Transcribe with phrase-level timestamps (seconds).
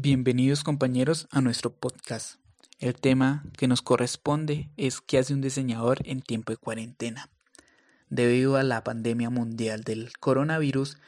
[0.00, 2.36] Bienvenidos compañeros a nuestro podcast.
[2.78, 7.30] El tema que nos corresponde es qué hace un diseñador en tiempo de cuarentena.
[8.08, 10.98] Debido a la pandemia mundial del coronavirus,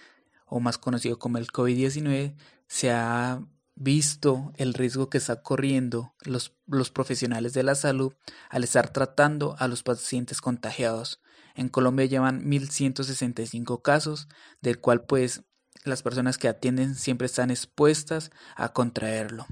[0.44, 2.34] o más conocido como el COVID-19,
[2.66, 3.46] se ha
[3.76, 8.12] visto el riesgo que está corriendo los, los profesionales de la salud
[8.48, 11.22] al estar tratando a los pacientes contagiados.
[11.54, 14.26] En Colombia llevan 1.165 casos,
[14.60, 15.44] del cual pues
[15.84, 19.46] las personas que atienden siempre están expuestas a contraerlo,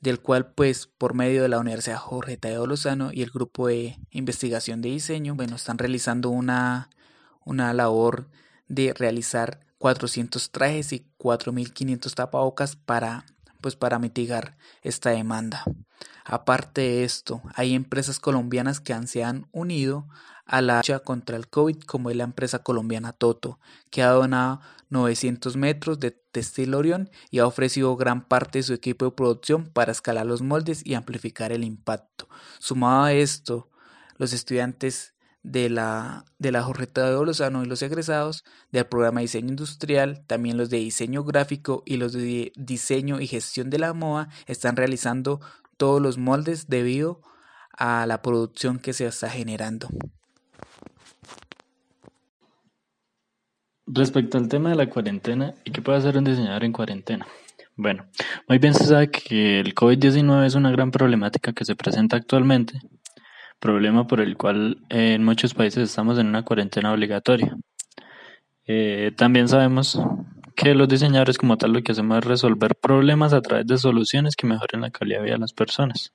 [0.00, 3.98] del cual pues por medio de la Universidad Jorge Tadeo Lozano y el grupo de
[4.10, 6.90] investigación de diseño, bueno, están realizando una,
[7.44, 8.28] una labor
[8.68, 13.26] de realizar 400 trajes y 4.500 tapabocas para
[13.64, 15.64] pues para mitigar esta demanda.
[16.26, 20.06] Aparte de esto, hay empresas colombianas que se han unido
[20.46, 23.58] a la lucha contra el COVID, como es la empresa colombiana Toto,
[23.90, 24.60] que ha donado
[24.90, 29.66] 900 metros de textil Orión y ha ofrecido gran parte de su equipo de producción
[29.66, 32.28] para escalar los moldes y amplificar el impacto.
[32.58, 33.68] Sumado a esto,
[34.18, 39.48] los estudiantes de la, de la de Lozano y los egresados del programa de diseño
[39.50, 44.30] industrial, también los de diseño gráfico y los de diseño y gestión de la moda
[44.46, 45.40] están realizando
[45.76, 47.20] todos los moldes debido
[47.76, 49.88] a la producción que se está generando.
[53.86, 57.26] Respecto al tema de la cuarentena y qué puede hacer un diseñador en cuarentena.
[57.76, 58.06] Bueno,
[58.48, 62.80] muy bien se sabe que el COVID-19 es una gran problemática que se presenta actualmente
[63.64, 67.56] problema por el cual eh, en muchos países estamos en una cuarentena obligatoria.
[68.66, 69.98] Eh, también sabemos
[70.54, 74.36] que los diseñadores como tal lo que hacemos es resolver problemas a través de soluciones
[74.36, 76.12] que mejoren la calidad de vida de las personas.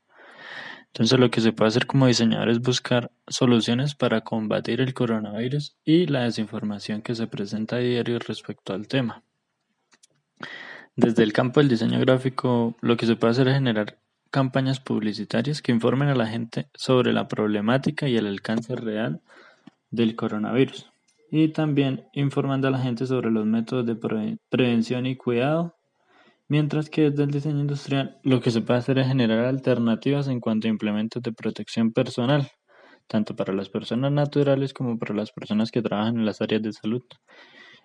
[0.94, 5.76] Entonces lo que se puede hacer como diseñador es buscar soluciones para combatir el coronavirus
[5.86, 9.24] y la desinformación que se presenta a diario respecto al tema.
[10.96, 14.00] Desde el campo del diseño gráfico, lo que se puede hacer es generar
[14.32, 19.22] campañas publicitarias que informen a la gente sobre la problemática y el alcance real
[19.92, 20.92] del coronavirus.
[21.32, 25.79] Y también informando a la gente sobre los métodos de prevención y cuidado.
[26.50, 30.40] Mientras que desde el diseño industrial lo que se puede hacer es generar alternativas en
[30.40, 32.50] cuanto a implementos de protección personal,
[33.08, 36.74] tanto para las personas naturales como para las personas que trabajan en las áreas de
[36.74, 37.04] salud.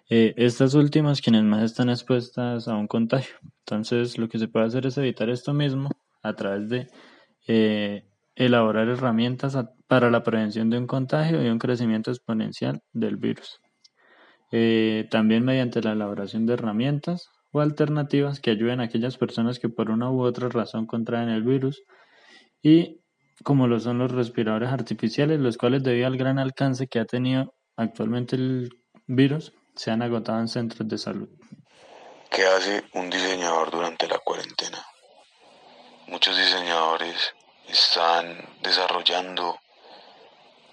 [0.08, 3.36] Eh, estas últimas quienes más están expuestas a un contagio.
[3.66, 5.91] Entonces lo que se puede hacer es evitar esto mismo
[6.22, 6.86] a través de
[7.47, 8.04] eh,
[8.34, 13.60] elaborar herramientas para la prevención de un contagio y un crecimiento exponencial del virus.
[14.53, 19.69] Eh, también mediante la elaboración de herramientas o alternativas que ayuden a aquellas personas que
[19.69, 21.84] por una u otra razón contraen el virus
[22.60, 23.00] y
[23.44, 27.54] como lo son los respiradores artificiales, los cuales debido al gran alcance que ha tenido
[27.76, 28.70] actualmente el
[29.06, 31.28] virus, se han agotado en centros de salud.
[32.28, 34.84] ¿Qué hace un diseñador durante la cuarentena?
[36.09, 37.34] Muchos diseñadores
[37.69, 39.60] están desarrollando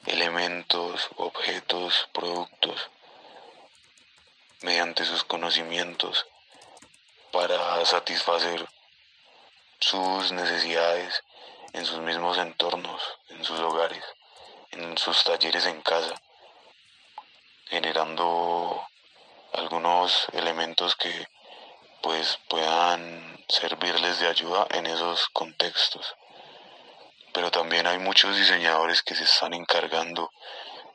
[0.08, 2.90] elementos, objetos, productos
[4.64, 6.26] mediante sus conocimientos
[7.42, 8.70] para satisfacer
[9.80, 11.24] sus necesidades
[11.74, 14.04] en sus mismos entornos, en sus hogares,
[14.70, 16.22] en sus talleres en casa,
[17.66, 18.86] generando
[19.54, 21.28] algunos elementos que
[22.04, 26.14] pues puedan servirles de ayuda en esos contextos.
[27.34, 30.30] Pero también hay muchos diseñadores que se están encargando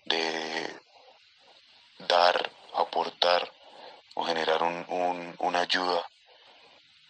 [0.04, 0.80] de
[1.98, 3.50] dar, aportar
[4.14, 6.06] o generar una ayuda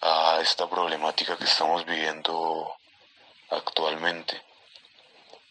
[0.00, 2.72] a esta problemática que estamos viviendo
[3.50, 4.40] actualmente.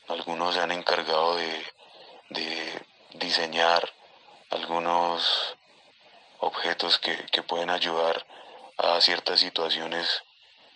[0.08, 3.92] Algunos se han encargado de, diseñar
[4.52, 5.58] algunos
[6.40, 8.26] objetos que, pueden ayudar
[8.78, 10.24] a ciertas situaciones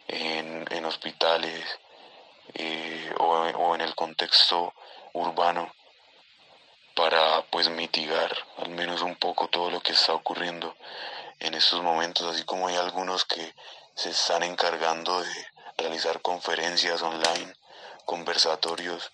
[0.10, 1.64] en, hospitales
[2.56, 4.74] eh, o, en el contexto
[5.14, 5.74] urbano
[6.94, 10.76] para pues mitigar al menos un poco todo lo que está ocurriendo
[11.40, 13.54] en estos momentos, así como hay algunos que
[14.00, 15.48] se están encargando de
[15.78, 17.54] realizar conferencias online,
[18.06, 19.12] conversatorios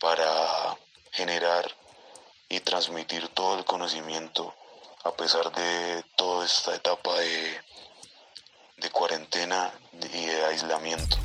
[0.00, 0.24] para
[1.12, 1.70] generar
[2.48, 4.54] y transmitir todo el conocimiento
[5.04, 7.60] a pesar de toda esta etapa de
[8.78, 11.16] de cuarentena y de aislamiento.